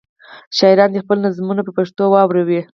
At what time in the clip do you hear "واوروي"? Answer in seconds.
2.09-2.61